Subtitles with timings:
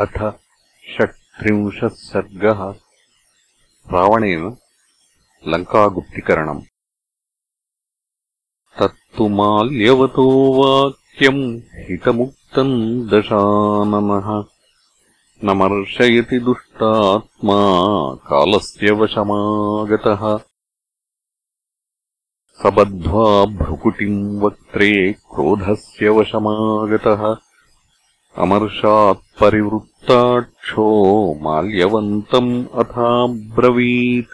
[0.00, 0.30] अथ
[0.94, 2.70] षट्त्रिंशः सर्गः
[3.92, 4.56] रावणेन
[5.48, 6.62] लङ्कागुप्तिकरणम्।
[8.78, 10.26] तत्तु माल्यवतो
[10.62, 14.44] वाक्यम् हितमुक्तम् दशाननः।
[15.44, 17.58] न मर्शयति दुष्टात्मा
[18.14, 20.38] कालस्य वशमागतः।
[22.62, 27.45] सबद्ध्वा भ्रुकुटिम् वक्त्रे क्रोधस्य वशमागतः
[28.38, 34.28] अमर्षात्परिवृत्ताक्षो माल्यवन्तम् अथाब्रवीत्।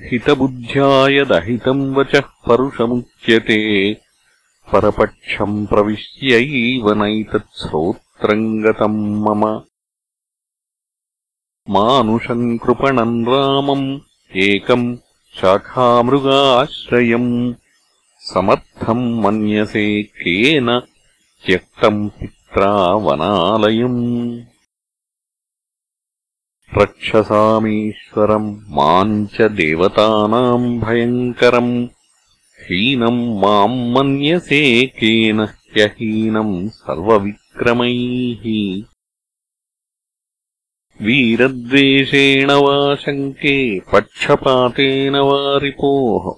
[0.00, 3.96] हितबुद्ध्यायदहितम् वचः परुषमुच्यते।
[4.72, 9.62] परपक्षम् प्रविश्यैव नैतत्श्रोत्रम् गतम् मम।
[11.70, 14.00] मानुषम् कृपणम् रामम्
[14.36, 14.96] एकम्
[15.40, 17.54] शाखामृगाश्रयम्।
[18.18, 20.82] समर्थम् मन्यसे केन
[21.46, 24.40] त्यक्तम् पित्रा वनालयम्
[26.78, 31.86] रक्षसामीश्वरम् माम् च देवतानाम् भयङ्करम्
[32.64, 38.44] हीनम् माम् मन्यसे केन ह्यहीनम् सर्वविक्रमैः।
[41.06, 46.34] वीरद्वेषेण वा शङ्के पक्षपातेन वा रिपोः।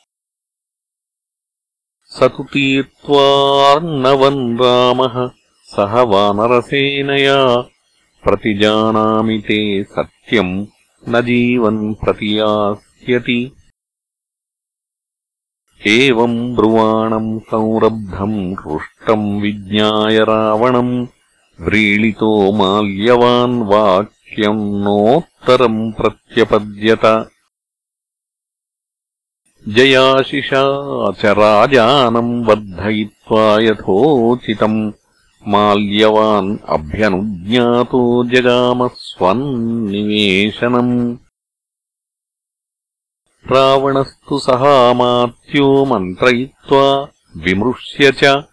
[2.16, 5.16] स तु तीर्त्वार्णवन् रामः।
[5.72, 7.40] सह वानरसेनया
[8.24, 10.54] प्रतिजानामि ते सत्यम्
[11.08, 13.40] न जीवन् प्रतियास्यति
[15.86, 21.06] एवम् ब्रुवाणम् संरब्धम् हृष्टम् विज्ञाय रावणम्
[21.60, 27.04] व्रीळितो माल्यवान् वाक्यम् नोत्तरम् प्रत्यपद्यत
[29.66, 34.92] जयाशिषा च राजानम् वर्धयित्वा यथोचितम्
[35.48, 41.16] माल्यवान् अभ्यनुज्ञातो जगामस्वन्निवेशनम्।
[43.52, 48.44] रावणस्तु सहामात्यो मन्त्रयित्वा विमृश्य च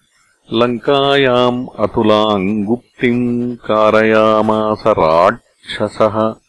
[0.54, 6.45] लङ्कायाम् अतुलाम् गुप्तिम् कारयामास राक्षसः